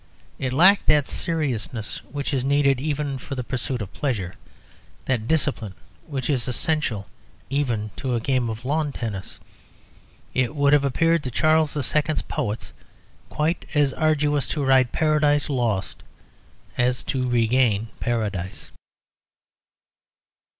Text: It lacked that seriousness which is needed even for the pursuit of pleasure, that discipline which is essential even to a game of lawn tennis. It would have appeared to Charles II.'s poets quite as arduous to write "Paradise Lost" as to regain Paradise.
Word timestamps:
It 0.39 0.51
lacked 0.51 0.87
that 0.87 1.07
seriousness 1.07 1.97
which 2.05 2.33
is 2.33 2.43
needed 2.43 2.81
even 2.81 3.19
for 3.19 3.35
the 3.35 3.43
pursuit 3.43 3.83
of 3.83 3.93
pleasure, 3.93 4.33
that 5.05 5.27
discipline 5.27 5.75
which 6.07 6.27
is 6.27 6.47
essential 6.47 7.05
even 7.51 7.91
to 7.97 8.15
a 8.15 8.19
game 8.19 8.49
of 8.49 8.65
lawn 8.65 8.91
tennis. 8.91 9.39
It 10.33 10.55
would 10.55 10.73
have 10.73 10.83
appeared 10.83 11.23
to 11.25 11.29
Charles 11.29 11.75
II.'s 11.77 12.23
poets 12.23 12.73
quite 13.29 13.65
as 13.75 13.93
arduous 13.93 14.47
to 14.47 14.65
write 14.65 14.91
"Paradise 14.91 15.51
Lost" 15.51 16.01
as 16.79 17.03
to 17.03 17.29
regain 17.29 17.89
Paradise. 17.99 18.71